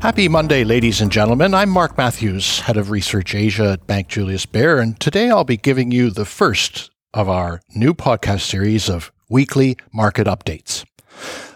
Happy 0.00 0.28
Monday, 0.28 0.64
ladies 0.64 1.02
and 1.02 1.12
gentlemen. 1.12 1.52
I'm 1.52 1.68
Mark 1.68 1.98
Matthews, 1.98 2.60
Head 2.60 2.78
of 2.78 2.90
Research 2.90 3.34
Asia 3.34 3.72
at 3.72 3.86
Bank 3.86 4.08
Julius 4.08 4.46
Baer, 4.46 4.78
and 4.78 4.98
today 4.98 5.28
I'll 5.28 5.44
be 5.44 5.58
giving 5.58 5.90
you 5.90 6.08
the 6.08 6.24
first 6.24 6.90
of 7.12 7.28
our 7.28 7.60
new 7.74 7.92
podcast 7.92 8.40
series 8.40 8.88
of 8.88 9.12
weekly 9.28 9.76
market 9.92 10.26
updates. 10.26 10.86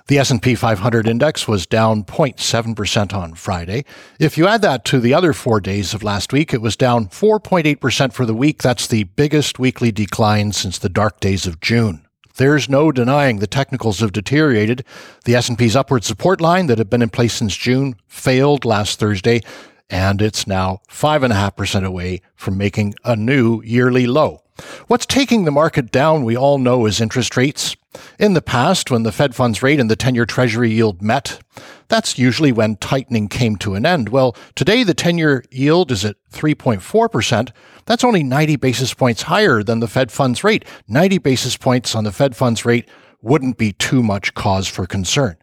The 0.09 0.19
S&P 0.19 0.57
500 0.57 1.09
index 1.09 1.49
was 1.49 1.67
down 1.67 2.05
0.7% 2.05 3.15
on 3.15 3.33
Friday. 3.33 3.87
If 4.21 4.37
you 4.37 4.47
add 4.47 4.61
that 4.61 4.85
to 4.85 5.01
the 5.01 5.15
other 5.15 5.33
4 5.33 5.63
days 5.63 5.95
of 5.95 6.03
last 6.03 6.31
week, 6.31 6.53
it 6.53 6.61
was 6.61 6.77
down 6.77 7.07
4.8% 7.07 8.13
for 8.13 8.27
the 8.27 8.35
week. 8.35 8.63
That's 8.63 8.87
the 8.87 9.05
biggest 9.05 9.59
weekly 9.59 9.91
decline 9.91 10.53
since 10.53 10.79
the 10.79 10.91
dark 10.91 11.19
days 11.19 11.47
of 11.47 11.61
June. 11.61 12.04
There's 12.37 12.69
no 12.69 12.91
denying 12.91 13.39
the 13.39 13.47
technicals 13.47 14.01
have 14.01 14.13
deteriorated. 14.13 14.85
The 15.25 15.37
S&P's 15.37 15.77
upward 15.77 16.03
support 16.05 16.41
line 16.41 16.67
that 16.67 16.79
had 16.79 16.91
been 16.91 17.03
in 17.03 17.11
place 17.11 17.35
since 17.35 17.57
June 17.57 17.95
failed 18.09 18.65
last 18.65 18.99
Thursday, 18.99 19.41
and 19.89 20.21
it's 20.21 20.47
now 20.47 20.81
5.5% 20.91 21.85
away 21.85 22.23
from 22.35 22.59
making 22.59 22.95
a 23.05 23.15
new 23.15 23.63
yearly 23.63 24.07
low. 24.07 24.44
What's 24.87 25.07
taking 25.07 25.45
the 25.45 25.51
market 25.51 25.91
down, 25.91 26.25
we 26.25 26.37
all 26.37 26.59
know, 26.59 26.87
is 26.87 27.01
interest 27.01 27.37
rates. 27.37 27.77
In 28.19 28.35
the 28.35 28.43
past, 28.43 28.91
when 28.91 29.03
the 29.03 29.13
Fed 29.13 29.35
funds 29.35 29.63
rate 29.63 29.81
and 29.81 29.91
the 29.91 29.97
10 29.97 30.15
year 30.15 30.27
Treasury 30.27 30.71
yield 30.71 31.03
met, 31.03 31.41
that's 31.89 32.19
usually 32.19 32.53
when 32.53 32.77
tightening 32.77 33.29
came 33.29 33.57
to 33.57 33.75
an 33.75 33.87
end. 33.87 34.09
Well, 34.09 34.37
today 34.55 34.83
the 34.83 34.95
10 34.95 35.19
year 35.19 35.45
yield 35.51 35.91
is 35.91 36.05
at 36.05 36.17
3.4%. 36.33 37.51
That's 37.87 38.05
only 38.05 38.23
90 38.23 38.57
basis 38.57 38.95
points 38.95 39.23
higher 39.23 39.63
than 39.63 39.81
the 39.81 39.89
Fed 39.89 40.11
funds 40.11 40.43
rate. 40.43 40.65
90 40.89 41.19
basis 41.19 41.57
points 41.57 41.95
on 41.95 42.05
the 42.05 42.13
Fed 42.13 42.35
funds 42.37 42.65
rate 42.65 42.89
wouldn't 43.25 43.57
be 43.57 43.73
too 43.73 44.03
much 44.03 44.35
cause 44.35 44.69
for 44.69 44.87
concern. 44.87 45.37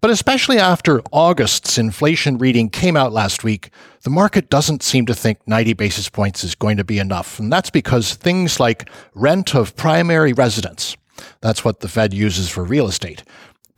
But 0.00 0.10
especially 0.10 0.58
after 0.58 1.00
August's 1.12 1.78
inflation 1.78 2.36
reading 2.36 2.68
came 2.68 2.96
out 2.96 3.12
last 3.12 3.44
week, 3.44 3.70
the 4.02 4.10
market 4.10 4.50
doesn't 4.50 4.82
seem 4.82 5.06
to 5.06 5.14
think 5.14 5.38
90 5.46 5.72
basis 5.74 6.08
points 6.08 6.42
is 6.42 6.54
going 6.54 6.76
to 6.76 6.84
be 6.84 6.98
enough. 6.98 7.38
And 7.38 7.52
that's 7.52 7.70
because 7.70 8.14
things 8.14 8.58
like 8.58 8.90
rent 9.14 9.54
of 9.54 9.76
primary 9.76 10.32
residence, 10.32 10.96
that's 11.40 11.64
what 11.64 11.80
the 11.80 11.88
Fed 11.88 12.12
uses 12.12 12.48
for 12.48 12.64
real 12.64 12.88
estate. 12.88 13.22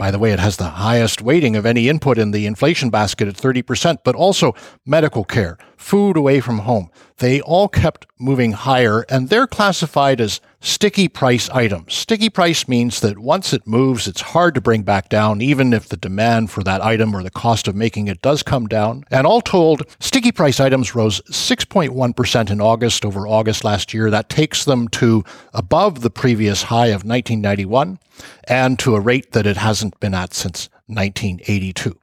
By 0.01 0.11
the 0.11 0.19
way, 0.19 0.33
it 0.33 0.39
has 0.39 0.57
the 0.57 0.65
highest 0.65 1.21
weighting 1.21 1.57
of 1.57 1.67
any 1.67 1.91
input 1.91 2.17
in 2.17 2.31
the 2.31 2.47
inflation 2.47 2.89
basket 2.89 3.29
at 3.29 3.35
30%, 3.35 3.99
but 4.03 4.15
also 4.15 4.55
medical 4.87 5.25
care, 5.25 5.59
food 5.77 6.17
away 6.17 6.41
from 6.41 6.61
home. 6.61 6.91
They 7.19 7.43
all 7.43 7.69
kept 7.69 8.07
moving 8.19 8.53
higher, 8.53 9.03
and 9.11 9.29
they're 9.29 9.47
classified 9.47 10.19
as 10.19 10.41
sticky 10.63 11.09
price 11.09 11.51
items. 11.51 11.93
Sticky 11.93 12.31
price 12.31 12.67
means 12.67 13.01
that 13.01 13.19
once 13.19 13.53
it 13.53 13.67
moves, 13.67 14.09
it's 14.09 14.23
hard 14.23 14.55
to 14.55 14.63
bring 14.63 14.85
back 14.85 15.11
down, 15.11 15.43
even 15.43 15.75
if 15.75 15.91
the 15.91 15.99
demand 15.99 16.51
for 16.51 16.63
that 16.63 16.83
item 16.83 17.15
or 17.15 17.23
the 17.23 17.29
cost 17.29 17.69
of 17.69 17.77
making 17.77 18.09
it 18.09 18.23
does 18.23 18.43
come 18.43 18.67
down. 18.67 19.05
And 19.11 19.27
all 19.27 19.43
told, 19.43 19.83
sticky 20.01 20.33
price 20.33 20.61
items 20.61 20.95
rose 20.95 21.21
6.1% 21.31 22.51
in 22.51 22.61
August 22.63 23.05
over 23.05 23.29
August 23.29 23.65
last 23.65 23.93
year. 23.93 24.09
That 24.09 24.31
takes 24.31 24.65
them 24.65 24.89
to 24.89 25.25
above 25.53 26.01
the 26.01 26.09
previous 26.09 26.63
high 26.63 26.87
of 26.87 27.05
1991 27.05 27.99
and 28.45 28.79
to 28.79 28.97
a 28.97 29.01
rate 29.01 29.33
that 29.33 29.47
it 29.47 29.57
hasn't 29.57 29.99
been 30.01 30.15
at 30.15 30.35
since 30.35 30.69
1982. 30.87 32.00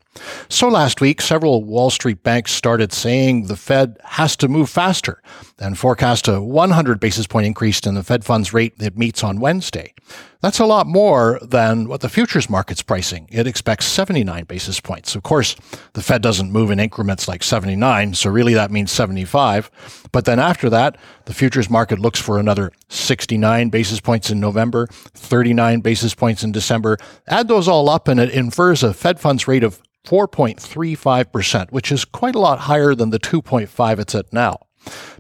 So 0.50 0.68
last 0.68 1.02
week, 1.02 1.22
several 1.22 1.64
Wall 1.64 1.90
Street 1.90 2.24
banks 2.24 2.52
started 2.52 2.94
saying 2.94 3.48
the 3.48 3.56
Fed 3.56 3.98
has 4.04 4.36
to 4.38 4.48
move 4.48 4.70
faster 4.70 5.22
and 5.60 5.78
forecast 5.78 6.28
a 6.28 6.42
100 6.42 7.00
basis 7.00 7.28
point 7.28 7.48
increase 7.48 7.80
in 7.82 7.96
the 7.96 8.04
Fed 8.04 8.24
funds 8.24 8.54
rate 8.54 8.78
that 8.80 8.98
meets 8.98 9.24
on 9.24 9.40
Wednesday. 9.40 9.94
That's 10.42 10.60
a 10.60 10.66
lot 10.66 10.86
more 10.86 11.40
than 11.42 11.88
what 11.88 12.02
the 12.02 12.10
futures 12.10 12.50
market's 12.50 12.84
pricing. 12.84 13.28
It 13.32 13.48
expects 13.48 13.88
79 13.88 14.44
basis 14.44 14.80
points. 14.80 15.16
Of 15.16 15.24
course, 15.24 15.56
the 15.94 16.04
Fed 16.04 16.22
doesn't 16.22 16.52
move 16.52 16.70
in 16.70 16.80
increments 16.80 17.28
like 17.28 17.42
79, 17.42 18.14
so 18.14 18.30
really 18.30 18.54
that 18.54 18.70
means 18.70 18.92
75. 18.92 19.72
But 20.12 20.26
then 20.26 20.40
after 20.40 20.70
that, 20.70 20.98
the 21.26 21.34
futures 21.34 21.70
market 21.70 21.98
looks 22.00 22.22
for 22.22 22.38
another 22.38 22.72
69 22.90 23.70
basis 23.70 24.00
points 24.00 24.30
in 24.30 24.40
November, 24.40 24.88
39 24.92 25.82
basis 25.82 26.14
points 26.14 26.44
in 26.44 26.52
December. 26.52 26.98
Add 27.28 27.48
those 27.48 27.68
all 27.68 27.90
up 27.90 28.08
and 28.08 28.20
it 28.20 28.30
infers 28.30 28.84
a 28.84 28.94
Fed 28.94 29.20
funds 29.20 29.48
rate 29.48 29.64
of 29.64 29.82
4.35%, 30.08 31.72
which 31.72 31.92
is 31.92 32.06
quite 32.06 32.36
a 32.36 32.40
lot 32.40 32.60
higher 32.60 32.96
than 32.96 33.10
the 33.10 33.20
2.5 33.20 34.00
it's 34.00 34.16
at 34.16 34.32
now. 34.32 34.58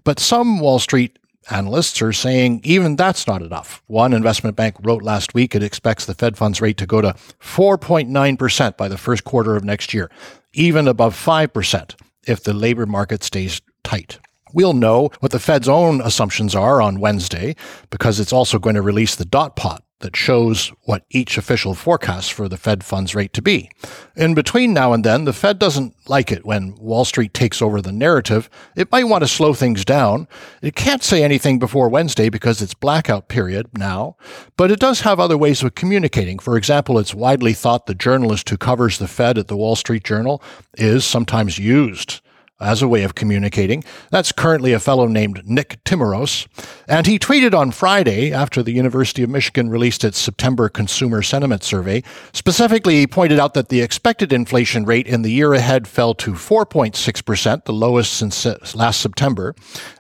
But 0.03 0.19
some 0.19 0.59
Wall 0.59 0.79
Street 0.79 1.19
analysts 1.49 2.01
are 2.01 2.13
saying 2.13 2.61
even 2.63 2.95
that's 2.95 3.27
not 3.27 3.41
enough. 3.41 3.83
One 3.87 4.13
investment 4.13 4.55
bank 4.55 4.75
wrote 4.81 5.03
last 5.03 5.33
week 5.33 5.55
it 5.55 5.63
expects 5.63 6.05
the 6.05 6.13
Fed 6.13 6.37
funds 6.37 6.61
rate 6.61 6.77
to 6.77 6.85
go 6.85 7.01
to 7.01 7.13
4.9% 7.41 8.77
by 8.77 8.87
the 8.87 8.97
first 8.97 9.23
quarter 9.23 9.55
of 9.55 9.63
next 9.63 9.93
year, 9.93 10.09
even 10.53 10.87
above 10.87 11.15
5% 11.15 11.95
if 12.25 12.43
the 12.43 12.53
labor 12.53 12.85
market 12.85 13.23
stays 13.23 13.61
tight. 13.83 14.19
We'll 14.53 14.73
know 14.73 15.09
what 15.19 15.31
the 15.31 15.39
Fed's 15.39 15.67
own 15.67 16.01
assumptions 16.01 16.55
are 16.55 16.81
on 16.81 16.99
Wednesday 16.99 17.55
because 17.89 18.19
it's 18.19 18.33
also 18.33 18.59
going 18.59 18.75
to 18.75 18.81
release 18.81 19.15
the 19.15 19.25
dot 19.25 19.55
plot 19.55 19.83
that 19.99 20.15
shows 20.15 20.71
what 20.83 21.05
each 21.09 21.37
official 21.37 21.73
forecasts 21.73 22.29
for 22.29 22.47
the 22.47 22.57
Fed 22.57 22.83
funds 22.83 23.15
rate 23.15 23.33
to 23.33 23.41
be. 23.41 23.69
In 24.15 24.33
between 24.33 24.73
now 24.73 24.93
and 24.93 25.03
then, 25.03 25.25
the 25.25 25.33
Fed 25.33 25.57
doesn't 25.57 25.95
like 26.07 26.31
it 26.31 26.45
when 26.45 26.75
Wall 26.75 27.03
Street 27.03 27.33
takes 27.33 27.61
over 27.61 27.81
the 27.81 27.91
narrative. 27.91 28.49
It 28.75 28.91
might 28.91 29.05
want 29.05 29.23
to 29.23 29.27
slow 29.27 29.53
things 29.53 29.83
down. 29.83 30.27
It 30.61 30.75
can't 30.75 31.03
say 31.03 31.23
anything 31.23 31.57
before 31.57 31.89
Wednesday 31.89 32.29
because 32.29 32.61
it's 32.61 32.73
blackout 32.73 33.27
period 33.27 33.77
now, 33.77 34.15
but 34.55 34.71
it 34.71 34.79
does 34.79 35.01
have 35.01 35.19
other 35.19 35.37
ways 35.37 35.63
of 35.63 35.75
communicating. 35.75 36.39
For 36.39 36.57
example, 36.57 36.99
it's 36.99 37.15
widely 37.15 37.53
thought 37.53 37.87
the 37.87 37.95
journalist 37.95 38.49
who 38.49 38.57
covers 38.57 38.99
the 38.99 39.07
Fed 39.07 39.37
at 39.37 39.47
the 39.47 39.57
Wall 39.57 39.75
Street 39.75 40.03
Journal 40.03 40.41
is 40.75 41.05
sometimes 41.05 41.57
used 41.57 42.21
as 42.59 42.81
a 42.81 42.88
way 42.88 43.03
of 43.03 43.16
communicating. 43.16 43.84
That's 44.12 44.31
currently 44.31 44.73
a 44.73 44.79
fellow 44.79 45.07
named 45.07 45.44
Nick 45.45 45.84
Timiraos. 45.84 46.47
And 46.88 47.06
he 47.06 47.19
tweeted 47.19 47.53
on 47.53 47.72
Friday 47.72 48.31
after 48.31 48.63
the 48.63 48.72
University 48.72 49.23
of 49.23 49.29
Michigan 49.29 49.69
released 49.69 50.03
its 50.03 50.18
September 50.18 50.69
Consumer 50.69 51.22
Sentiment 51.22 51.63
Survey. 51.63 52.03
Specifically, 52.34 52.95
he 52.95 53.07
pointed 53.07 53.40
out 53.40 53.53
that 53.53 53.69
the 53.69 53.81
expected 53.81 54.34
inflation 54.34 54.85
rate 54.85 55.07
in 55.07 55.22
the 55.22 55.31
year 55.31 55.53
ahead 55.53 55.88
fell 55.88 56.13
to 56.16 56.34
4.6%, 56.34 57.66
the 57.66 57.73
lowest 57.73 58.13
since 58.13 58.45
uh, 58.45 58.57
last 58.74 59.01
September. 59.01 59.56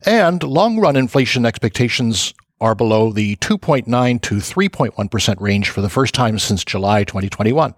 And 0.05 0.41
long 0.43 0.79
run 0.79 0.95
inflation 0.95 1.45
expectations 1.45 2.33
are 2.59 2.73
below 2.73 3.11
the 3.11 3.35
2.9 3.37 4.21
to 4.21 4.35
3.1% 4.35 5.41
range 5.41 5.69
for 5.69 5.81
the 5.81 5.89
first 5.89 6.15
time 6.15 6.39
since 6.39 6.63
July 6.63 7.03
2021. 7.03 7.75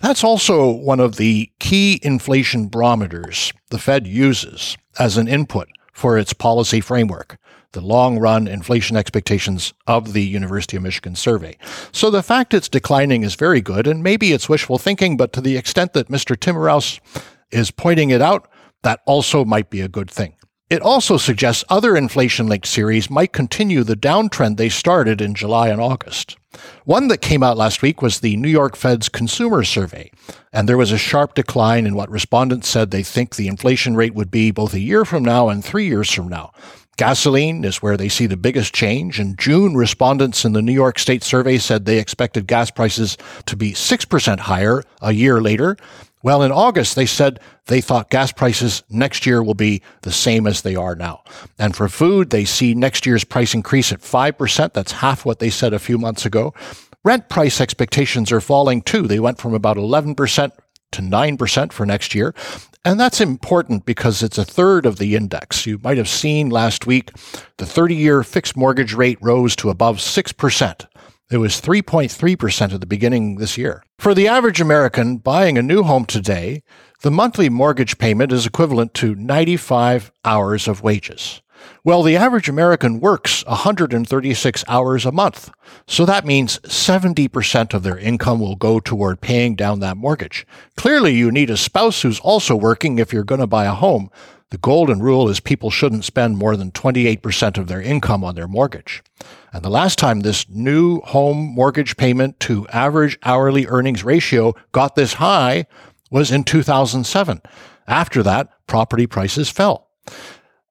That's 0.00 0.24
also 0.24 0.70
one 0.70 1.00
of 1.00 1.16
the 1.16 1.50
key 1.58 1.98
inflation 2.02 2.68
barometers 2.68 3.52
the 3.70 3.78
Fed 3.78 4.06
uses 4.06 4.76
as 4.98 5.16
an 5.16 5.28
input 5.28 5.68
for 5.92 6.18
its 6.18 6.32
policy 6.32 6.80
framework, 6.80 7.38
the 7.72 7.80
long 7.80 8.18
run 8.18 8.46
inflation 8.46 8.96
expectations 8.96 9.72
of 9.86 10.12
the 10.12 10.24
University 10.24 10.76
of 10.76 10.82
Michigan 10.82 11.16
survey. 11.16 11.56
So 11.92 12.10
the 12.10 12.22
fact 12.22 12.54
it's 12.54 12.68
declining 12.68 13.22
is 13.22 13.34
very 13.34 13.60
good, 13.60 13.86
and 13.86 14.02
maybe 14.02 14.32
it's 14.32 14.48
wishful 14.48 14.78
thinking, 14.78 15.16
but 15.16 15.32
to 15.32 15.40
the 15.40 15.56
extent 15.56 15.94
that 15.94 16.08
Mr. 16.08 16.36
Timiraos 16.36 17.00
is 17.50 17.70
pointing 17.70 18.10
it 18.10 18.20
out, 18.20 18.48
that 18.82 19.00
also 19.06 19.44
might 19.44 19.70
be 19.70 19.80
a 19.80 19.88
good 19.88 20.10
thing. 20.10 20.36
It 20.68 20.82
also 20.82 21.16
suggests 21.16 21.62
other 21.68 21.96
inflation 21.96 22.48
linked 22.48 22.66
series 22.66 23.08
might 23.08 23.32
continue 23.32 23.84
the 23.84 23.94
downtrend 23.94 24.56
they 24.56 24.68
started 24.68 25.20
in 25.20 25.36
July 25.36 25.68
and 25.68 25.80
August. 25.80 26.36
One 26.84 27.06
that 27.06 27.20
came 27.20 27.44
out 27.44 27.56
last 27.56 27.82
week 27.82 28.02
was 28.02 28.18
the 28.18 28.36
New 28.36 28.48
York 28.48 28.74
Fed's 28.74 29.08
consumer 29.08 29.62
survey, 29.62 30.10
and 30.52 30.68
there 30.68 30.76
was 30.76 30.90
a 30.90 30.98
sharp 30.98 31.34
decline 31.34 31.86
in 31.86 31.94
what 31.94 32.10
respondents 32.10 32.68
said 32.68 32.90
they 32.90 33.04
think 33.04 33.36
the 33.36 33.46
inflation 33.46 33.94
rate 33.94 34.14
would 34.14 34.30
be 34.30 34.50
both 34.50 34.74
a 34.74 34.80
year 34.80 35.04
from 35.04 35.22
now 35.22 35.48
and 35.48 35.64
three 35.64 35.86
years 35.86 36.10
from 36.10 36.26
now. 36.26 36.52
Gasoline 36.96 37.62
is 37.62 37.82
where 37.82 37.96
they 37.96 38.08
see 38.08 38.26
the 38.26 38.36
biggest 38.36 38.74
change. 38.74 39.20
In 39.20 39.36
June, 39.36 39.76
respondents 39.76 40.44
in 40.44 40.52
the 40.52 40.62
New 40.62 40.72
York 40.72 40.98
State 40.98 41.22
survey 41.22 41.58
said 41.58 41.84
they 41.84 42.00
expected 42.00 42.48
gas 42.48 42.72
prices 42.72 43.16
to 43.44 43.54
be 43.54 43.72
6% 43.72 44.38
higher 44.40 44.82
a 45.00 45.12
year 45.12 45.40
later. 45.40 45.76
Well, 46.26 46.42
in 46.42 46.50
August, 46.50 46.96
they 46.96 47.06
said 47.06 47.38
they 47.66 47.80
thought 47.80 48.10
gas 48.10 48.32
prices 48.32 48.82
next 48.90 49.26
year 49.26 49.44
will 49.44 49.54
be 49.54 49.80
the 50.02 50.10
same 50.10 50.48
as 50.48 50.62
they 50.62 50.74
are 50.74 50.96
now. 50.96 51.22
And 51.56 51.76
for 51.76 51.88
food, 51.88 52.30
they 52.30 52.44
see 52.44 52.74
next 52.74 53.06
year's 53.06 53.22
price 53.22 53.54
increase 53.54 53.92
at 53.92 54.00
5%. 54.00 54.72
That's 54.72 54.90
half 54.90 55.24
what 55.24 55.38
they 55.38 55.50
said 55.50 55.72
a 55.72 55.78
few 55.78 55.98
months 55.98 56.26
ago. 56.26 56.52
Rent 57.04 57.28
price 57.28 57.60
expectations 57.60 58.32
are 58.32 58.40
falling 58.40 58.82
too. 58.82 59.02
They 59.02 59.20
went 59.20 59.38
from 59.38 59.54
about 59.54 59.76
11% 59.76 60.50
to 60.90 61.00
9% 61.00 61.72
for 61.72 61.86
next 61.86 62.12
year. 62.12 62.34
And 62.84 62.98
that's 62.98 63.20
important 63.20 63.86
because 63.86 64.20
it's 64.24 64.36
a 64.36 64.44
third 64.44 64.84
of 64.84 64.98
the 64.98 65.14
index. 65.14 65.64
You 65.64 65.78
might 65.78 65.96
have 65.96 66.08
seen 66.08 66.50
last 66.50 66.88
week 66.88 67.12
the 67.58 67.66
30 67.66 67.94
year 67.94 68.24
fixed 68.24 68.56
mortgage 68.56 68.94
rate 68.94 69.18
rose 69.20 69.54
to 69.56 69.70
above 69.70 69.98
6%. 69.98 70.86
It 71.28 71.38
was 71.38 71.60
3.3% 71.60 72.72
at 72.72 72.80
the 72.80 72.86
beginning 72.86 73.36
this 73.36 73.58
year. 73.58 73.82
For 73.98 74.14
the 74.14 74.28
average 74.28 74.60
American 74.60 75.16
buying 75.16 75.58
a 75.58 75.62
new 75.62 75.82
home 75.82 76.04
today, 76.04 76.62
the 77.00 77.10
monthly 77.10 77.48
mortgage 77.48 77.98
payment 77.98 78.30
is 78.30 78.46
equivalent 78.46 78.94
to 78.94 79.16
95 79.16 80.12
hours 80.24 80.68
of 80.68 80.84
wages. 80.84 81.42
Well, 81.82 82.04
the 82.04 82.16
average 82.16 82.48
American 82.48 83.00
works 83.00 83.44
136 83.46 84.64
hours 84.68 85.04
a 85.04 85.10
month. 85.10 85.50
So 85.88 86.04
that 86.04 86.24
means 86.24 86.60
70% 86.60 87.74
of 87.74 87.82
their 87.82 87.98
income 87.98 88.38
will 88.38 88.54
go 88.54 88.78
toward 88.78 89.20
paying 89.20 89.56
down 89.56 89.80
that 89.80 89.96
mortgage. 89.96 90.46
Clearly, 90.76 91.14
you 91.14 91.32
need 91.32 91.50
a 91.50 91.56
spouse 91.56 92.02
who's 92.02 92.20
also 92.20 92.54
working 92.54 93.00
if 93.00 93.12
you're 93.12 93.24
going 93.24 93.40
to 93.40 93.48
buy 93.48 93.64
a 93.64 93.72
home. 93.72 94.10
The 94.50 94.58
golden 94.58 95.00
rule 95.00 95.28
is 95.28 95.40
people 95.40 95.70
shouldn't 95.70 96.04
spend 96.04 96.38
more 96.38 96.56
than 96.56 96.70
28% 96.70 97.58
of 97.58 97.66
their 97.66 97.82
income 97.82 98.22
on 98.22 98.36
their 98.36 98.46
mortgage. 98.46 99.02
And 99.52 99.64
the 99.64 99.70
last 99.70 99.98
time 99.98 100.20
this 100.20 100.48
new 100.48 101.00
home 101.00 101.38
mortgage 101.38 101.96
payment 101.96 102.38
to 102.40 102.66
average 102.68 103.18
hourly 103.24 103.66
earnings 103.66 104.04
ratio 104.04 104.54
got 104.70 104.94
this 104.94 105.14
high 105.14 105.66
was 106.12 106.30
in 106.30 106.44
2007. 106.44 107.42
After 107.88 108.22
that, 108.22 108.48
property 108.68 109.06
prices 109.08 109.50
fell. 109.50 109.88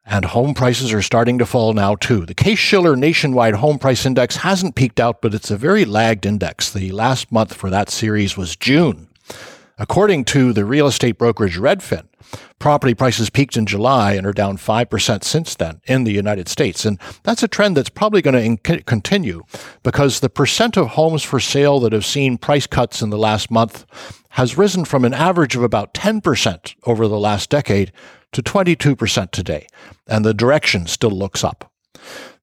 And 0.06 0.24
home 0.24 0.54
prices 0.54 0.94
are 0.94 1.02
starting 1.02 1.38
to 1.40 1.46
fall 1.46 1.74
now 1.74 1.96
too. 1.96 2.26
The 2.26 2.36
Case 2.36 2.60
Shiller 2.60 2.96
nationwide 2.96 3.56
home 3.56 3.80
price 3.80 4.06
index 4.06 4.38
hasn't 4.38 4.76
peaked 4.76 5.00
out, 5.00 5.22
but 5.22 5.34
it's 5.34 5.52
a 5.52 5.58
very 5.58 5.84
lagged 5.84 6.26
index. 6.26 6.72
The 6.72 6.92
last 6.92 7.32
month 7.32 7.54
for 7.54 7.70
that 7.72 7.90
series 7.90 8.38
was 8.38 8.56
June. 8.56 9.10
According 9.78 10.24
to 10.26 10.54
the 10.54 10.64
real 10.64 10.88
estate 10.88 11.18
brokerage 11.18 11.58
Redfin, 11.58 12.08
property 12.60 12.94
prices 12.94 13.30
peaked 13.30 13.58
in 13.58 13.66
July 13.66 14.14
and 14.14 14.26
are 14.26 14.32
down 14.32 14.58
5% 14.58 15.24
since 15.24 15.56
then 15.56 15.82
in 15.86 16.06
the 16.06 16.14
United 16.14 16.48
States. 16.48 16.86
And 16.86 16.98
that's 17.24 17.44
a 17.44 17.48
trend 17.48 17.76
that's 17.76 17.90
probably 17.90 18.22
going 18.22 18.58
to 18.58 18.84
continue 18.84 19.44
because 19.84 20.20
the 20.20 20.30
percent 20.30 20.78
of 20.78 20.90
homes 20.90 21.24
for 21.24 21.42
sale 21.42 21.80
that 21.82 21.92
have 21.92 22.06
seen 22.06 22.38
price 22.38 22.68
cuts 22.68 23.02
in 23.02 23.10
the 23.10 23.18
last 23.18 23.52
month 23.52 23.86
has 24.30 24.58
risen 24.58 24.86
from 24.86 25.04
an 25.04 25.14
average 25.14 25.56
of 25.56 25.64
about 25.64 25.94
10% 25.94 26.76
over 26.86 27.08
the 27.08 27.20
last 27.20 27.50
decade 27.50 27.92
to 28.32 28.44
22% 28.44 29.32
today, 29.32 29.66
and 30.08 30.26
the 30.26 30.34
direction 30.34 30.88
still 30.88 31.12
looks 31.12 31.44
up. 31.44 31.72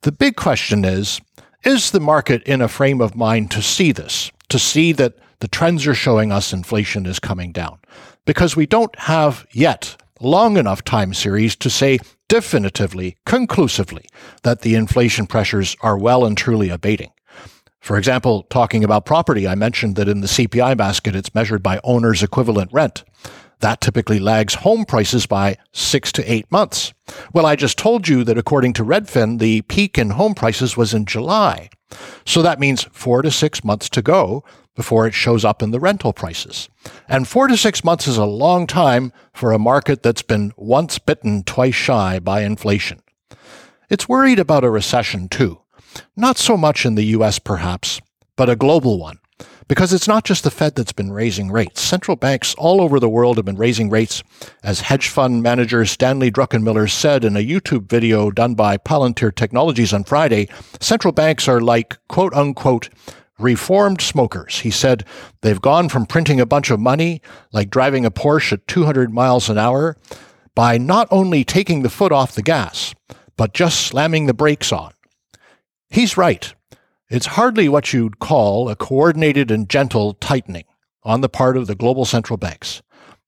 The 0.03 0.13
big 0.13 0.37
question 0.37 0.85
is 0.85 1.21
Is 1.65 1.91
the 1.91 2.01
market 2.01 2.43
in 2.45 2.63
a 2.63 2.69
frame 2.69 3.01
of 3.01 3.15
mind 3.15 3.51
to 3.51 3.63
see 3.63 3.93
this, 3.93 4.33
to 4.49 4.59
see 4.59 4.93
that 4.93 5.17
the 5.43 5.49
trends 5.49 5.89
are 5.89 5.95
showing 5.95 6.31
us 6.31 6.53
inflation 6.53 7.05
is 7.05 7.19
coming 7.19 7.51
down? 7.51 7.81
Because 8.27 8.55
we 8.55 8.65
don't 8.65 8.97
have 8.97 9.45
yet 9.53 9.97
long 10.21 10.57
enough 10.57 10.85
time 10.85 11.13
series 11.13 11.57
to 11.57 11.69
say 11.69 11.99
definitively, 12.29 13.17
conclusively, 13.27 14.05
that 14.45 14.61
the 14.61 14.77
inflation 14.77 15.27
pressures 15.27 15.75
are 15.81 15.99
well 15.99 16.25
and 16.25 16.39
truly 16.39 16.69
abating. 16.69 17.11
For 17.81 17.99
example, 17.99 18.45
talking 18.51 18.85
about 18.85 19.05
property, 19.05 19.49
I 19.49 19.57
mentioned 19.57 19.97
that 19.97 20.09
in 20.09 20.21
the 20.21 20.29
CPI 20.29 20.77
basket, 20.77 21.17
it's 21.17 21.35
measured 21.35 21.61
by 21.61 21.81
owner's 21.83 22.23
equivalent 22.23 22.71
rent. 22.73 23.03
That 23.63 23.81
typically 23.81 24.19
lags 24.19 24.55
home 24.55 24.85
prices 24.85 25.27
by 25.27 25.57
six 25.73 26.11
to 26.13 26.33
eight 26.33 26.51
months. 26.51 26.93
Well, 27.33 27.47
I 27.47 27.55
just 27.55 27.79
told 27.79 28.09
you 28.09 28.25
that 28.25 28.37
according 28.37 28.73
to 28.75 28.85
Redfin, 28.85 29.39
the 29.39 29.63
peak 29.63 29.97
in 29.97 30.11
home 30.11 30.35
prices 30.35 30.77
was 30.77 30.93
in 30.93 31.07
July. 31.07 31.71
So 32.27 32.43
that 32.43 32.59
means 32.59 32.89
four 32.93 33.23
to 33.23 33.31
six 33.31 33.63
months 33.63 33.89
to 33.91 34.03
go 34.03 34.43
before 34.75 35.07
it 35.07 35.15
shows 35.15 35.45
up 35.45 35.63
in 35.63 35.71
the 35.71 35.79
rental 35.79 36.13
prices. 36.13 36.69
And 37.09 37.29
four 37.29 37.47
to 37.47 37.57
six 37.57 37.85
months 37.85 38.09
is 38.09 38.17
a 38.17 38.25
long 38.25 38.67
time 38.67 39.13
for 39.33 39.53
a 39.53 39.61
market 39.61 40.03
that's 40.03 40.23
been 40.23 40.53
once 40.57 40.99
bitten, 40.99 41.45
twice 41.45 41.75
shy 41.77 42.19
by 42.19 42.43
inflation. 42.43 43.01
It's 43.89 44.09
worried 44.09 44.41
about 44.41 44.65
a 44.65 44.71
recession 44.71 45.29
too. 45.29 45.61
Not 46.17 46.37
so 46.37 46.57
much 46.57 46.85
in 46.85 46.97
the 46.97 47.05
US, 47.17 47.39
perhaps, 47.39 48.01
but 48.35 48.51
a 48.51 48.57
global 48.57 48.99
one. 48.99 49.19
Because 49.73 49.95
it's 49.95 50.07
not 50.07 50.25
just 50.25 50.45
the 50.45 50.51
Fed 50.51 50.75
that's 50.75 50.93
been 50.93 51.11
raising 51.11 51.51
rates. 51.51 51.81
Central 51.81 52.15
banks 52.15 52.55
all 52.59 52.83
over 52.83 53.01
the 53.01 53.09
world 53.09 53.39
have 53.39 53.47
been 53.47 53.57
raising 53.57 53.89
rates. 53.89 54.23
As 54.63 54.83
hedge 54.83 55.09
fund 55.09 55.43
manager 55.43 55.87
Stanley 55.87 56.31
Druckenmiller 56.31 56.91
said 56.91 57.25
in 57.25 57.37
a 57.37 57.47
YouTube 57.47 57.89
video 57.89 58.31
done 58.31 58.55
by 58.55 58.77
Palantir 58.77 59.35
Technologies 59.35 59.95
on 59.95 60.05
Friday, 60.05 60.51
central 60.79 61.11
banks 61.11 61.49
are 61.49 61.63
like 61.63 61.97
quote 62.11 62.35
unquote 62.35 62.91
reformed 63.39 64.03
smokers. 64.03 64.59
He 64.59 64.71
said 64.71 65.07
they've 65.41 65.59
gone 65.59 65.89
from 65.89 66.05
printing 66.05 66.39
a 66.39 66.45
bunch 66.45 66.69
of 66.69 66.79
money, 66.79 67.23
like 67.55 67.71
driving 67.71 68.05
a 68.05 68.11
Porsche 68.11 68.53
at 68.53 68.69
200 68.69 69.11
miles 69.11 69.49
an 69.49 69.57
hour, 69.57 69.97
by 70.55 70.77
not 70.77 71.09
only 71.11 71.45
taking 71.45 71.81
the 71.81 71.89
foot 71.89 72.13
off 72.13 72.35
the 72.35 72.43
gas, 72.43 72.95
but 73.39 73.55
just 73.55 73.81
slamming 73.81 74.27
the 74.27 74.35
brakes 74.35 74.71
on. 74.71 74.93
He's 75.89 76.19
right. 76.19 76.53
It's 77.13 77.27
hardly 77.27 77.69
what 77.69 77.93
you'd 77.93 78.21
call 78.21 78.71
a 78.71 78.75
coordinated 78.75 79.51
and 79.51 79.69
gentle 79.69 80.15
tightening 80.15 80.65
on 81.03 81.21
the 81.21 81.29
part 81.29 81.59
of 81.59 81.67
the 81.67 81.75
global 81.75 82.07
central 82.07 82.39
banks. 82.39 82.81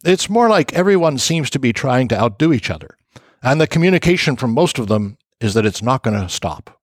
It's 0.07 0.31
more 0.31 0.49
like 0.49 0.73
everyone 0.73 1.19
seems 1.19 1.51
to 1.51 1.59
be 1.59 1.75
trying 1.75 2.09
to 2.09 2.19
outdo 2.19 2.55
each 2.55 2.71
other. 2.71 2.97
And 3.43 3.61
the 3.61 3.67
communication 3.67 4.37
from 4.37 4.53
most 4.53 4.79
of 4.79 4.89
them 4.89 5.19
is 5.39 5.53
that 5.53 5.67
it's 5.67 5.83
not 5.83 6.03
going 6.03 6.19
to 6.19 6.31
stop. 6.31 6.81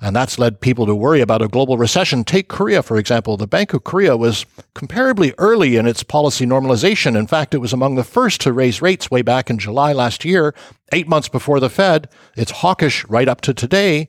And 0.00 0.16
that's 0.16 0.40
led 0.40 0.60
people 0.60 0.86
to 0.86 0.94
worry 0.96 1.20
about 1.20 1.40
a 1.40 1.46
global 1.46 1.78
recession. 1.78 2.24
Take 2.24 2.48
Korea, 2.48 2.82
for 2.82 2.96
example. 2.96 3.36
The 3.36 3.46
Bank 3.46 3.72
of 3.72 3.84
Korea 3.84 4.16
was 4.16 4.44
comparably 4.74 5.32
early 5.38 5.76
in 5.76 5.86
its 5.86 6.02
policy 6.02 6.46
normalization. 6.46 7.16
In 7.16 7.28
fact, 7.28 7.54
it 7.54 7.58
was 7.58 7.72
among 7.72 7.94
the 7.94 8.02
first 8.02 8.40
to 8.40 8.52
raise 8.52 8.82
rates 8.82 9.08
way 9.08 9.22
back 9.22 9.50
in 9.50 9.58
July 9.58 9.92
last 9.92 10.24
year, 10.24 10.52
eight 10.90 11.06
months 11.06 11.28
before 11.28 11.60
the 11.60 11.70
Fed. 11.70 12.08
It's 12.36 12.50
hawkish 12.50 13.04
right 13.04 13.28
up 13.28 13.40
to 13.42 13.54
today 13.54 14.08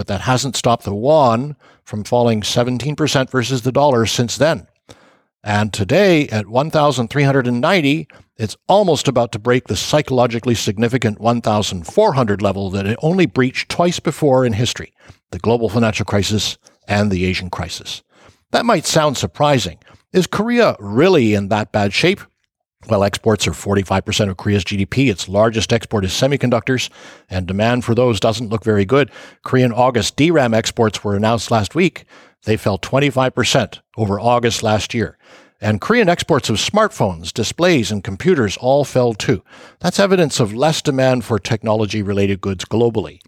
but 0.00 0.06
that 0.06 0.22
hasn't 0.22 0.56
stopped 0.56 0.84
the 0.84 0.94
won 0.94 1.54
from 1.90 2.04
falling 2.04 2.40
17% 2.40 3.30
versus 3.30 3.62
the 3.62 3.72
dollar 3.72 4.06
since 4.06 4.38
then. 4.38 4.68
And 5.42 5.72
today, 5.72 6.28
at 6.28 6.46
1,390, 6.46 8.08
it's 8.36 8.56
almost 8.68 9.08
about 9.08 9.32
to 9.32 9.38
break 9.40 9.66
the 9.66 9.74
psychologically 9.74 10.54
significant 10.54 11.20
1,400 11.20 12.40
level 12.40 12.70
that 12.70 12.86
it 12.86 12.98
only 13.02 13.26
breached 13.26 13.68
twice 13.68 13.98
before 13.98 14.46
in 14.46 14.52
history 14.52 14.94
the 15.32 15.38
global 15.38 15.68
financial 15.68 16.04
crisis 16.04 16.58
and 16.86 17.10
the 17.10 17.24
Asian 17.24 17.50
crisis. 17.50 18.02
That 18.52 18.66
might 18.66 18.86
sound 18.86 19.16
surprising. 19.16 19.78
Is 20.12 20.26
Korea 20.26 20.76
really 20.78 21.34
in 21.34 21.48
that 21.48 21.72
bad 21.72 21.92
shape? 21.92 22.20
Well, 22.88 23.04
exports 23.04 23.46
are 23.46 23.52
45% 23.52 24.30
of 24.30 24.38
Korea's 24.38 24.64
GDP. 24.64 25.10
Its 25.10 25.28
largest 25.28 25.72
export 25.72 26.04
is 26.04 26.12
semiconductors, 26.12 26.88
and 27.28 27.46
demand 27.46 27.84
for 27.84 27.94
those 27.94 28.18
doesn't 28.18 28.48
look 28.48 28.64
very 28.64 28.86
good. 28.86 29.10
Korean 29.44 29.72
August 29.72 30.16
DRAM 30.16 30.54
exports 30.54 31.04
were 31.04 31.14
announced 31.14 31.50
last 31.50 31.74
week. 31.74 32.04
They 32.44 32.56
fell 32.56 32.78
25% 32.78 33.80
over 33.98 34.18
August 34.18 34.62
last 34.62 34.94
year. 34.94 35.18
And 35.60 35.78
Korean 35.78 36.08
exports 36.08 36.48
of 36.48 36.56
smartphones, 36.56 37.34
displays, 37.34 37.92
and 37.92 38.02
computers 38.02 38.56
all 38.56 38.86
fell 38.86 39.12
too. 39.12 39.44
That's 39.80 40.00
evidence 40.00 40.40
of 40.40 40.54
less 40.54 40.80
demand 40.80 41.26
for 41.26 41.38
technology 41.38 42.02
related 42.02 42.40
goods 42.40 42.64
globally. 42.64 43.20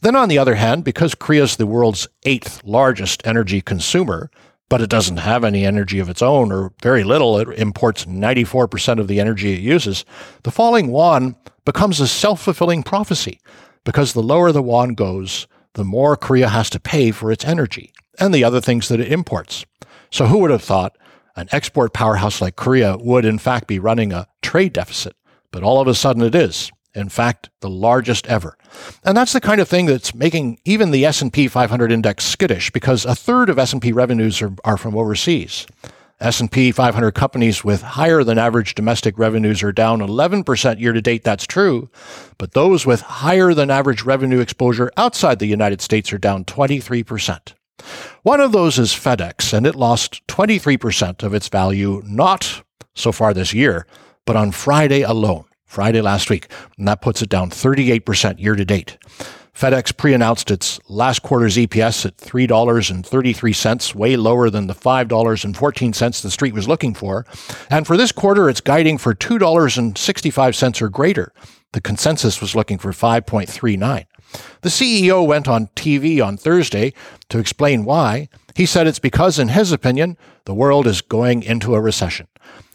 Then, 0.00 0.14
on 0.14 0.28
the 0.28 0.38
other 0.38 0.54
hand, 0.54 0.84
because 0.84 1.16
Korea 1.16 1.42
is 1.42 1.56
the 1.56 1.66
world's 1.66 2.06
eighth 2.22 2.62
largest 2.64 3.26
energy 3.26 3.60
consumer, 3.60 4.30
but 4.72 4.80
it 4.80 4.88
doesn't 4.88 5.18
have 5.18 5.44
any 5.44 5.66
energy 5.66 5.98
of 5.98 6.08
its 6.08 6.22
own 6.22 6.50
or 6.50 6.72
very 6.80 7.04
little. 7.04 7.36
It 7.36 7.46
imports 7.58 8.06
94% 8.06 8.98
of 8.98 9.06
the 9.06 9.20
energy 9.20 9.52
it 9.52 9.60
uses. 9.60 10.06
The 10.44 10.50
falling 10.50 10.88
won 10.88 11.36
becomes 11.66 12.00
a 12.00 12.08
self 12.08 12.40
fulfilling 12.40 12.82
prophecy 12.82 13.38
because 13.84 14.14
the 14.14 14.22
lower 14.22 14.50
the 14.50 14.62
won 14.62 14.94
goes, 14.94 15.46
the 15.74 15.84
more 15.84 16.16
Korea 16.16 16.48
has 16.48 16.70
to 16.70 16.80
pay 16.80 17.10
for 17.10 17.30
its 17.30 17.44
energy 17.44 17.92
and 18.18 18.32
the 18.32 18.44
other 18.44 18.62
things 18.62 18.88
that 18.88 18.98
it 18.98 19.12
imports. 19.12 19.66
So, 20.10 20.24
who 20.24 20.38
would 20.38 20.50
have 20.50 20.64
thought 20.64 20.96
an 21.36 21.50
export 21.52 21.92
powerhouse 21.92 22.40
like 22.40 22.56
Korea 22.56 22.96
would, 22.96 23.26
in 23.26 23.38
fact, 23.38 23.66
be 23.66 23.78
running 23.78 24.10
a 24.10 24.26
trade 24.40 24.72
deficit? 24.72 25.14
But 25.50 25.62
all 25.62 25.82
of 25.82 25.86
a 25.86 25.94
sudden 25.94 26.22
it 26.22 26.34
is 26.34 26.72
in 26.94 27.08
fact 27.08 27.50
the 27.60 27.70
largest 27.70 28.26
ever. 28.26 28.56
And 29.04 29.16
that's 29.16 29.32
the 29.32 29.40
kind 29.40 29.60
of 29.60 29.68
thing 29.68 29.86
that's 29.86 30.14
making 30.14 30.58
even 30.64 30.90
the 30.90 31.04
s&p 31.06 31.48
500 31.48 31.92
index 31.92 32.24
skittish 32.24 32.70
because 32.70 33.04
a 33.04 33.14
third 33.14 33.48
of 33.48 33.58
s&p 33.58 33.92
revenues 33.92 34.42
are, 34.42 34.52
are 34.64 34.76
from 34.76 34.96
overseas. 34.96 35.66
S&p 36.20 36.70
500 36.70 37.10
companies 37.12 37.64
with 37.64 37.82
higher 37.82 38.22
than 38.22 38.38
average 38.38 38.76
domestic 38.76 39.18
revenues 39.18 39.60
are 39.62 39.72
down 39.72 39.98
11% 39.98 40.78
year 40.78 40.92
to 40.92 41.02
date 41.02 41.24
that's 41.24 41.48
true. 41.48 41.90
But 42.38 42.52
those 42.52 42.86
with 42.86 43.00
higher 43.00 43.54
than 43.54 43.70
average 43.70 44.04
revenue 44.04 44.38
exposure 44.38 44.92
outside 44.96 45.38
the 45.38 45.46
united 45.46 45.80
states 45.80 46.12
are 46.12 46.18
down 46.18 46.44
23% 46.44 47.54
one 48.22 48.40
of 48.40 48.52
those 48.52 48.78
is 48.78 48.92
fedex 48.92 49.52
and 49.52 49.66
it 49.66 49.74
lost 49.74 50.26
23% 50.28 51.22
of 51.22 51.34
its 51.34 51.48
value 51.48 52.02
not 52.04 52.62
so 52.94 53.12
far 53.12 53.34
this 53.34 53.52
year 53.52 53.86
but 54.26 54.36
on 54.36 54.52
friday 54.52 55.02
alone 55.02 55.44
Friday 55.72 56.02
last 56.02 56.28
week, 56.28 56.48
and 56.76 56.86
that 56.86 57.00
puts 57.00 57.22
it 57.22 57.30
down 57.30 57.48
38% 57.48 58.38
year 58.38 58.54
to 58.54 58.64
date. 58.64 58.98
FedEx 59.54 59.96
pre 59.96 60.12
announced 60.12 60.50
its 60.50 60.78
last 60.86 61.22
quarter's 61.22 61.56
EPS 61.56 62.04
at 62.04 62.18
$3.33, 62.18 63.94
way 63.94 64.16
lower 64.16 64.50
than 64.50 64.66
the 64.66 64.74
$5.14 64.74 66.22
the 66.22 66.30
street 66.30 66.52
was 66.52 66.68
looking 66.68 66.92
for. 66.92 67.24
And 67.70 67.86
for 67.86 67.96
this 67.96 68.12
quarter, 68.12 68.50
it's 68.50 68.60
guiding 68.60 68.98
for 68.98 69.14
$2.65 69.14 70.82
or 70.82 70.88
greater. 70.90 71.32
The 71.72 71.80
consensus 71.80 72.40
was 72.40 72.54
looking 72.54 72.76
for 72.76 72.92
5.39. 72.92 74.04
The 74.60 74.68
CEO 74.68 75.26
went 75.26 75.48
on 75.48 75.68
TV 75.68 76.24
on 76.24 76.36
Thursday 76.36 76.92
to 77.30 77.38
explain 77.38 77.84
why. 77.84 78.28
He 78.54 78.66
said 78.66 78.86
it's 78.86 78.98
because, 78.98 79.38
in 79.38 79.48
his 79.48 79.72
opinion, 79.72 80.18
the 80.44 80.54
world 80.54 80.86
is 80.86 81.00
going 81.00 81.42
into 81.42 81.74
a 81.74 81.80
recession. 81.80 82.28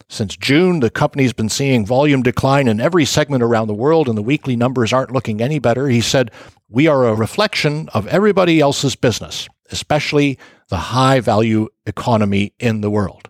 Since 0.10 0.38
June, 0.38 0.80
the 0.80 0.90
company's 0.90 1.34
been 1.34 1.50
seeing 1.50 1.86
volume 1.86 2.24
decline 2.24 2.68
in 2.68 2.80
every 2.80 3.04
segment 3.04 3.44
around 3.44 3.68
the 3.68 3.74
world, 3.74 4.08
and 4.08 4.18
the 4.18 4.22
weekly 4.22 4.56
numbers 4.56 4.94
aren't 4.94 5.12
looking 5.12 5.42
any 5.42 5.60
better. 5.60 5.90
He 5.90 6.02
said, 6.02 6.32
We 6.70 6.88
are 6.88 7.06
a 7.06 7.14
reflection 7.14 7.90
of 7.90 8.08
everybody 8.08 8.62
else's 8.62 8.96
business, 8.96 9.50
especially 9.70 10.40
the 10.70 10.78
high 10.78 11.20
value 11.20 11.68
economy 11.86 12.54
in 12.58 12.82
the 12.82 12.90
world. 12.90 13.30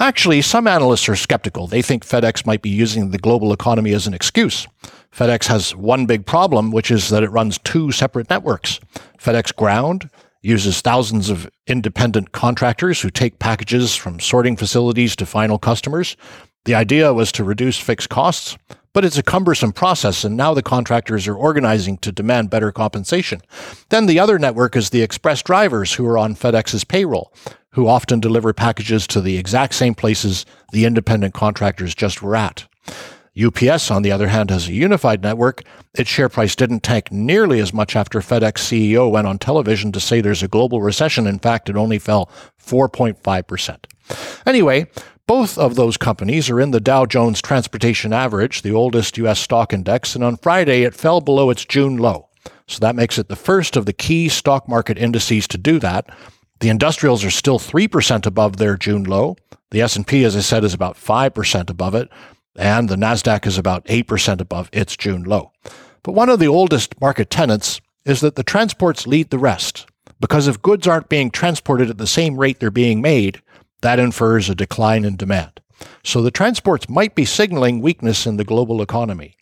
Actually, 0.00 0.40
some 0.40 0.66
analysts 0.66 1.08
are 1.08 1.16
skeptical. 1.16 1.66
They 1.66 1.82
think 1.82 2.06
FedEx 2.06 2.46
might 2.46 2.62
be 2.62 2.70
using 2.70 3.10
the 3.10 3.18
global 3.18 3.52
economy 3.52 3.92
as 3.92 4.06
an 4.06 4.14
excuse. 4.14 4.66
FedEx 5.14 5.46
has 5.48 5.74
one 5.74 6.06
big 6.06 6.24
problem, 6.24 6.70
which 6.70 6.90
is 6.90 7.08
that 7.08 7.22
it 7.22 7.30
runs 7.30 7.58
two 7.58 7.90
separate 7.92 8.30
networks 8.30 8.80
FedEx 9.18 9.54
Ground 9.54 10.08
uses 10.48 10.80
thousands 10.80 11.28
of 11.28 11.50
independent 11.66 12.32
contractors 12.32 13.02
who 13.02 13.10
take 13.10 13.38
packages 13.38 13.94
from 13.94 14.18
sorting 14.18 14.56
facilities 14.56 15.14
to 15.14 15.26
final 15.26 15.58
customers. 15.58 16.16
The 16.64 16.74
idea 16.74 17.12
was 17.12 17.30
to 17.32 17.44
reduce 17.44 17.78
fixed 17.78 18.08
costs, 18.08 18.56
but 18.94 19.04
it's 19.04 19.18
a 19.18 19.22
cumbersome 19.22 19.72
process, 19.72 20.24
and 20.24 20.38
now 20.38 20.54
the 20.54 20.62
contractors 20.62 21.28
are 21.28 21.36
organizing 21.36 21.98
to 21.98 22.10
demand 22.10 22.48
better 22.48 22.72
compensation. 22.72 23.42
Then 23.90 24.06
the 24.06 24.18
other 24.18 24.38
network 24.38 24.74
is 24.74 24.88
the 24.88 25.02
express 25.02 25.42
drivers 25.42 25.92
who 25.92 26.06
are 26.06 26.16
on 26.16 26.34
FedEx's 26.34 26.82
payroll, 26.82 27.30
who 27.72 27.86
often 27.86 28.18
deliver 28.18 28.54
packages 28.54 29.06
to 29.08 29.20
the 29.20 29.36
exact 29.36 29.74
same 29.74 29.94
places 29.94 30.46
the 30.72 30.86
independent 30.86 31.34
contractors 31.34 31.94
just 31.94 32.22
were 32.22 32.34
at. 32.34 32.66
UPS, 33.38 33.90
on 33.90 34.02
the 34.02 34.12
other 34.12 34.28
hand, 34.28 34.50
has 34.50 34.68
a 34.68 34.72
unified 34.72 35.22
network. 35.22 35.62
Its 35.94 36.10
share 36.10 36.28
price 36.28 36.56
didn't 36.56 36.82
tank 36.82 37.12
nearly 37.12 37.60
as 37.60 37.72
much 37.72 37.94
after 37.94 38.20
FedEx 38.20 38.54
CEO 38.54 39.10
went 39.10 39.26
on 39.26 39.38
television 39.38 39.92
to 39.92 40.00
say 40.00 40.20
there's 40.20 40.42
a 40.42 40.48
global 40.48 40.82
recession. 40.82 41.26
In 41.26 41.38
fact, 41.38 41.68
it 41.68 41.76
only 41.76 41.98
fell 41.98 42.30
4.5%. 42.64 43.84
Anyway, 44.46 44.86
both 45.26 45.58
of 45.58 45.74
those 45.74 45.96
companies 45.96 46.48
are 46.48 46.60
in 46.60 46.70
the 46.70 46.80
Dow 46.80 47.06
Jones 47.06 47.42
Transportation 47.42 48.12
Average, 48.12 48.62
the 48.62 48.72
oldest 48.72 49.18
U.S. 49.18 49.38
stock 49.38 49.72
index, 49.72 50.14
and 50.14 50.24
on 50.24 50.36
Friday 50.36 50.82
it 50.82 50.94
fell 50.94 51.20
below 51.20 51.50
its 51.50 51.64
June 51.64 51.96
low. 51.96 52.28
So 52.66 52.78
that 52.80 52.96
makes 52.96 53.18
it 53.18 53.28
the 53.28 53.36
first 53.36 53.76
of 53.76 53.86
the 53.86 53.92
key 53.92 54.28
stock 54.28 54.68
market 54.68 54.98
indices 54.98 55.46
to 55.48 55.58
do 55.58 55.78
that. 55.80 56.08
The 56.60 56.70
industrials 56.70 57.24
are 57.24 57.30
still 57.30 57.58
3% 57.58 58.26
above 58.26 58.56
their 58.56 58.76
June 58.76 59.04
low. 59.04 59.36
The 59.70 59.82
S&P, 59.82 60.24
as 60.24 60.34
I 60.34 60.40
said, 60.40 60.64
is 60.64 60.74
about 60.74 60.96
5% 60.96 61.70
above 61.70 61.94
it 61.94 62.10
and 62.56 62.88
the 62.88 62.96
Nasdaq 62.96 63.46
is 63.46 63.58
about 63.58 63.84
8% 63.86 64.40
above 64.40 64.68
its 64.72 64.96
June 64.96 65.24
low. 65.24 65.52
But 66.02 66.12
one 66.12 66.28
of 66.28 66.38
the 66.38 66.48
oldest 66.48 67.00
market 67.00 67.30
tenets 67.30 67.80
is 68.04 68.20
that 68.20 68.36
the 68.36 68.42
transports 68.42 69.06
lead 69.06 69.30
the 69.30 69.38
rest, 69.38 69.86
because 70.20 70.48
if 70.48 70.62
goods 70.62 70.86
aren't 70.86 71.08
being 71.08 71.30
transported 71.30 71.90
at 71.90 71.98
the 71.98 72.06
same 72.06 72.38
rate 72.38 72.60
they're 72.60 72.70
being 72.70 73.00
made, 73.00 73.42
that 73.82 73.98
infers 73.98 74.48
a 74.48 74.54
decline 74.54 75.04
in 75.04 75.16
demand. 75.16 75.60
So 76.02 76.22
the 76.22 76.30
transports 76.30 76.88
might 76.88 77.14
be 77.14 77.24
signaling 77.24 77.80
weakness 77.80 78.26
in 78.26 78.36
the 78.36 78.44
global 78.44 78.82
economy. 78.82 79.36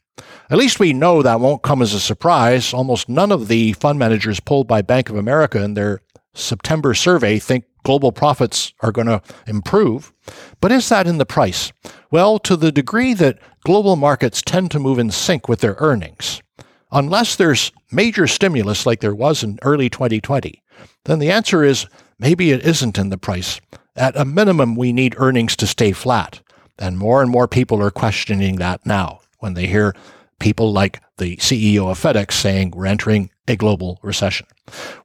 At 0.51 0.59
least 0.59 0.79
we 0.79 0.93
know 0.93 1.23
that 1.23 1.41
won't 1.41 1.63
come 1.63 1.83
as 1.83 1.95
a 1.95 2.01
surprise. 2.01 2.73
Almost 2.73 3.09
none 3.09 3.33
of 3.33 3.49
the 3.49 3.73
fund 3.75 3.99
managers 3.99 4.41
polled 4.41 4.67
by 4.67 4.83
Bank 4.83 5.11
of 5.11 5.17
America 5.17 5.63
in 5.63 5.75
their 5.75 6.01
September 6.35 6.95
survey 6.95 7.39
think 7.39 7.65
global 7.87 8.11
profits 8.11 8.73
are 8.81 8.91
going 8.91 9.07
to 9.07 9.23
improve. 9.47 10.13
But 10.61 10.73
is 10.73 10.89
that 10.89 11.07
in 11.07 11.19
the 11.19 11.25
price? 11.25 11.73
Well, 12.11 12.41
to 12.41 12.57
the 12.57 12.73
degree 12.73 13.15
that 13.15 13.39
global 13.65 13.95
markets 13.95 14.43
tend 14.43 14.73
to 14.73 14.81
move 14.81 14.99
in 14.99 15.13
sync 15.13 15.49
with 15.49 15.61
their 15.61 15.77
earnings, 15.79 16.43
unless 16.91 17.37
there's 17.37 17.71
major 17.93 18.27
stimulus 18.27 18.87
like 18.87 18.99
there 18.99 19.15
was 19.15 19.45
in 19.45 19.61
early 19.63 19.89
2020, 19.89 20.61
then 21.05 21.21
the 21.21 21.31
answer 21.31 21.63
is 21.63 21.87
maybe 22.19 22.51
it 22.51 22.67
isn't 22.67 22.99
in 22.99 23.11
the 23.11 23.19
price. 23.19 23.61
At 23.95 24.17
a 24.17 24.25
minimum, 24.25 24.75
we 24.75 24.93
need 24.93 25.15
earnings 25.17 25.55
to 25.55 25.67
stay 25.69 25.93
flat. 25.93 26.41
And 26.81 26.99
more 26.99 27.23
and 27.23 27.31
more 27.31 27.47
people 27.47 27.81
are 27.81 27.93
questioning 27.93 28.57
that 28.57 28.85
now 28.85 29.21
when 29.39 29.55
they 29.55 29.69
hear 29.69 29.95
people 30.41 30.73
like 30.73 31.01
the 31.19 31.37
CEO 31.37 31.89
of 31.89 32.01
FedEx 32.01 32.33
saying 32.33 32.73
we're 32.73 32.87
entering 32.87 33.31
a 33.47 33.55
global 33.55 34.01
recession. 34.03 34.49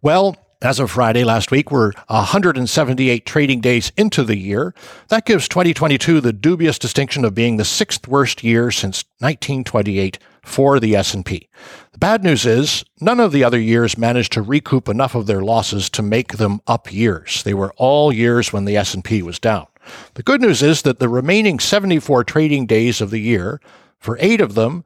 Well, 0.01 0.35
as 0.61 0.79
of 0.79 0.91
Friday 0.91 1.23
last 1.23 1.49
week, 1.49 1.71
we're 1.71 1.91
178 2.07 3.25
trading 3.25 3.61
days 3.61 3.91
into 3.97 4.23
the 4.23 4.37
year. 4.37 4.75
That 5.07 5.25
gives 5.25 5.47
2022 5.47 6.21
the 6.21 6.33
dubious 6.33 6.77
distinction 6.77 7.25
of 7.25 7.33
being 7.33 7.57
the 7.57 7.65
sixth 7.65 8.07
worst 8.07 8.43
year 8.43 8.69
since 8.69 9.03
1928 9.19 10.19
for 10.43 10.79
the 10.79 10.95
S&P. 10.95 11.49
The 11.93 11.97
bad 11.97 12.23
news 12.23 12.45
is 12.45 12.85
none 12.99 13.19
of 13.19 13.31
the 13.31 13.43
other 13.43 13.59
years 13.59 13.97
managed 13.97 14.33
to 14.33 14.41
recoup 14.41 14.87
enough 14.87 15.15
of 15.15 15.25
their 15.25 15.41
losses 15.41 15.89
to 15.91 16.01
make 16.01 16.37
them 16.37 16.61
up 16.67 16.93
years. 16.93 17.43
They 17.43 17.53
were 17.53 17.73
all 17.77 18.13
years 18.13 18.53
when 18.53 18.65
the 18.65 18.77
S&P 18.77 19.21
was 19.23 19.39
down. 19.39 19.67
The 20.13 20.23
good 20.23 20.41
news 20.41 20.61
is 20.61 20.83
that 20.83 20.99
the 20.99 21.09
remaining 21.09 21.59
74 21.59 22.23
trading 22.23 22.67
days 22.67 23.01
of 23.01 23.09
the 23.09 23.19
year, 23.19 23.59
for 23.97 24.17
8 24.19 24.41
of 24.41 24.53
them, 24.53 24.83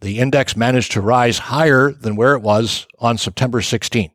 the 0.00 0.18
index 0.18 0.56
managed 0.56 0.92
to 0.92 1.00
rise 1.00 1.38
higher 1.38 1.92
than 1.92 2.16
where 2.16 2.34
it 2.34 2.42
was 2.42 2.86
on 2.98 3.18
September 3.18 3.60
16. 3.62 4.10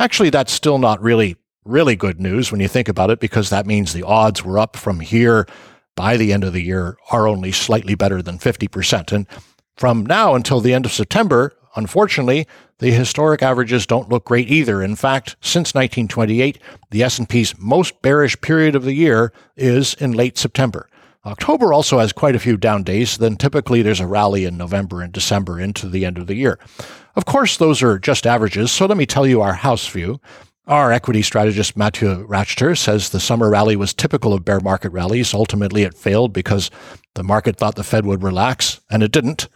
Actually, 0.00 0.30
that's 0.30 0.50
still 0.50 0.78
not 0.78 1.02
really, 1.02 1.36
really 1.66 1.94
good 1.94 2.18
news 2.18 2.50
when 2.50 2.58
you 2.58 2.68
think 2.68 2.88
about 2.88 3.10
it, 3.10 3.20
because 3.20 3.50
that 3.50 3.66
means 3.66 3.92
the 3.92 4.02
odds 4.02 4.42
were 4.42 4.58
up 4.58 4.74
from 4.74 5.00
here 5.00 5.46
by 5.94 6.16
the 6.16 6.32
end 6.32 6.42
of 6.42 6.54
the 6.54 6.62
year 6.62 6.96
are 7.10 7.28
only 7.28 7.52
slightly 7.52 7.94
better 7.94 8.22
than 8.22 8.38
50%. 8.38 9.12
And 9.12 9.26
from 9.76 10.06
now 10.06 10.34
until 10.34 10.60
the 10.60 10.72
end 10.72 10.86
of 10.86 10.92
September, 10.92 11.52
unfortunately, 11.76 12.46
the 12.78 12.90
historic 12.90 13.42
averages 13.42 13.86
don't 13.86 14.08
look 14.08 14.24
great 14.24 14.50
either. 14.50 14.82
In 14.82 14.96
fact, 14.96 15.36
since 15.42 15.74
1928, 15.74 16.58
the 16.90 17.02
S&P's 17.02 17.58
most 17.58 18.00
bearish 18.00 18.40
period 18.40 18.74
of 18.74 18.84
the 18.84 18.94
year 18.94 19.34
is 19.54 19.92
in 19.94 20.12
late 20.12 20.38
September. 20.38 20.88
October 21.26 21.72
also 21.72 21.98
has 21.98 22.12
quite 22.12 22.34
a 22.34 22.38
few 22.38 22.56
down 22.56 22.82
days, 22.82 23.18
then 23.18 23.36
typically 23.36 23.82
there's 23.82 24.00
a 24.00 24.06
rally 24.06 24.46
in 24.46 24.56
November 24.56 25.02
and 25.02 25.12
December 25.12 25.60
into 25.60 25.86
the 25.88 26.06
end 26.06 26.16
of 26.16 26.26
the 26.26 26.34
year. 26.34 26.58
Of 27.14 27.26
course, 27.26 27.58
those 27.58 27.82
are 27.82 27.98
just 27.98 28.26
averages, 28.26 28.72
so 28.72 28.86
let 28.86 28.96
me 28.96 29.04
tell 29.04 29.26
you 29.26 29.42
our 29.42 29.52
house 29.52 29.86
view. 29.86 30.20
Our 30.66 30.92
equity 30.92 31.20
strategist 31.20 31.76
Mathieu 31.76 32.26
Racheter 32.26 32.78
says 32.78 33.10
the 33.10 33.20
summer 33.20 33.50
rally 33.50 33.76
was 33.76 33.92
typical 33.92 34.32
of 34.32 34.44
bear 34.44 34.60
market 34.60 34.90
rallies. 34.92 35.34
Ultimately, 35.34 35.82
it 35.82 35.94
failed 35.94 36.32
because 36.32 36.70
the 37.14 37.24
market 37.24 37.56
thought 37.56 37.74
the 37.74 37.84
Fed 37.84 38.06
would 38.06 38.22
relax, 38.22 38.80
and 38.88 39.02
it 39.02 39.10
didn't. 39.12 39.48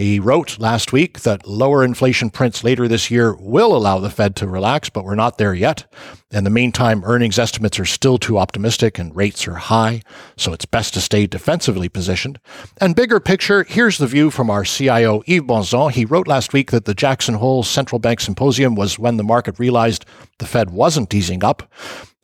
He 0.00 0.18
wrote 0.18 0.58
last 0.58 0.94
week 0.94 1.20
that 1.20 1.46
lower 1.46 1.84
inflation 1.84 2.30
prints 2.30 2.64
later 2.64 2.88
this 2.88 3.10
year 3.10 3.34
will 3.34 3.76
allow 3.76 3.98
the 3.98 4.08
Fed 4.08 4.34
to 4.36 4.46
relax, 4.46 4.88
but 4.88 5.04
we're 5.04 5.14
not 5.14 5.36
there 5.36 5.52
yet. 5.52 5.84
In 6.30 6.44
the 6.44 6.48
meantime, 6.48 7.04
earnings 7.04 7.38
estimates 7.38 7.78
are 7.78 7.84
still 7.84 8.16
too 8.16 8.38
optimistic 8.38 8.98
and 8.98 9.14
rates 9.14 9.46
are 9.46 9.56
high, 9.56 10.00
so 10.38 10.54
it's 10.54 10.64
best 10.64 10.94
to 10.94 11.02
stay 11.02 11.26
defensively 11.26 11.90
positioned. 11.90 12.40
And 12.80 12.96
bigger 12.96 13.20
picture, 13.20 13.64
here's 13.64 13.98
the 13.98 14.06
view 14.06 14.30
from 14.30 14.48
our 14.48 14.64
CIO, 14.64 15.22
Yves 15.26 15.46
Bonzon. 15.46 15.92
He 15.92 16.06
wrote 16.06 16.26
last 16.26 16.54
week 16.54 16.70
that 16.70 16.86
the 16.86 16.94
Jackson 16.94 17.34
Hole 17.34 17.62
Central 17.62 17.98
Bank 17.98 18.20
Symposium 18.20 18.74
was 18.74 18.98
when 18.98 19.18
the 19.18 19.22
market 19.22 19.58
realized 19.58 20.06
the 20.38 20.46
Fed 20.46 20.70
wasn't 20.70 21.12
easing 21.12 21.44
up. 21.44 21.70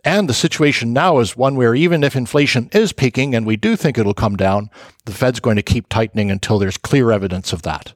And 0.06 0.28
the 0.28 0.34
situation 0.34 0.92
now 0.92 1.18
is 1.18 1.36
one 1.36 1.56
where 1.56 1.74
even 1.74 2.04
if 2.04 2.14
inflation 2.14 2.70
is 2.72 2.92
peaking, 2.92 3.34
and 3.34 3.44
we 3.44 3.56
do 3.56 3.74
think 3.74 3.98
it'll 3.98 4.14
come 4.14 4.36
down, 4.36 4.70
the 5.04 5.12
Fed's 5.12 5.40
going 5.40 5.56
to 5.56 5.64
keep 5.64 5.88
tightening 5.88 6.30
until 6.30 6.60
there's 6.60 6.78
clear 6.78 7.10
evidence 7.10 7.52
of 7.52 7.62
that. 7.62 7.92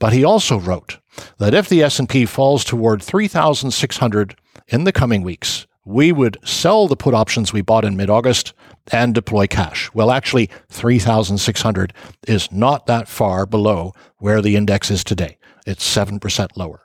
But 0.00 0.12
he 0.12 0.24
also 0.24 0.58
wrote 0.58 0.98
that 1.38 1.54
if 1.54 1.68
the 1.68 1.84
S&P 1.84 2.26
falls 2.26 2.64
toward 2.64 3.00
3,600 3.04 4.36
in 4.66 4.82
the 4.82 4.90
coming 4.90 5.22
weeks, 5.22 5.68
we 5.84 6.10
would 6.10 6.38
sell 6.44 6.88
the 6.88 6.96
put 6.96 7.14
options 7.14 7.52
we 7.52 7.62
bought 7.62 7.84
in 7.84 7.96
mid-August 7.96 8.52
and 8.90 9.14
deploy 9.14 9.46
cash. 9.46 9.88
Well, 9.94 10.10
actually, 10.10 10.50
3,600 10.70 11.92
is 12.26 12.50
not 12.50 12.86
that 12.86 13.06
far 13.06 13.46
below 13.46 13.92
where 14.18 14.42
the 14.42 14.56
index 14.56 14.90
is 14.90 15.04
today. 15.04 15.38
It's 15.68 15.88
7% 15.88 16.48
lower. 16.56 16.84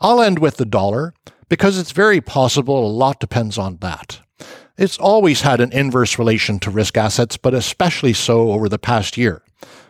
I'll 0.00 0.22
end 0.22 0.38
with 0.38 0.56
the 0.56 0.64
dollar 0.64 1.12
because 1.48 1.78
it's 1.78 1.92
very 1.92 2.20
possible 2.20 2.86
a 2.86 2.88
lot 2.88 3.20
depends 3.20 3.58
on 3.58 3.76
that. 3.78 4.20
It's 4.76 4.98
always 4.98 5.40
had 5.40 5.60
an 5.60 5.72
inverse 5.72 6.18
relation 6.18 6.58
to 6.60 6.70
risk 6.70 6.96
assets, 6.98 7.36
but 7.36 7.54
especially 7.54 8.12
so 8.12 8.50
over 8.50 8.68
the 8.68 8.78
past 8.78 9.16
year. 9.16 9.42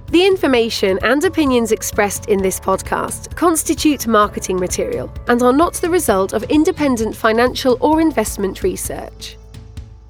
The 0.08 0.24
information 0.24 1.00
and 1.02 1.24
opinions 1.24 1.72
expressed 1.72 2.26
in 2.28 2.40
this 2.40 2.60
podcast 2.60 3.34
constitute 3.34 4.06
marketing 4.06 4.56
material 4.56 5.12
and 5.26 5.42
are 5.42 5.52
not 5.52 5.74
the 5.74 5.90
result 5.90 6.32
of 6.32 6.44
independent 6.44 7.16
financial 7.16 7.76
or 7.80 8.00
investment 8.00 8.62
research. 8.62 9.36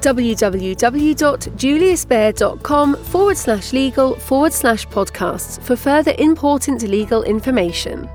www.juliusbaer.com 0.00 2.96
forward 2.96 3.36
slash 3.36 3.72
legal 3.72 4.16
forward 4.16 4.52
slash 4.52 4.88
podcasts 4.88 5.62
for 5.62 5.76
further 5.76 6.14
important 6.18 6.82
legal 6.82 7.22
information. 7.22 8.08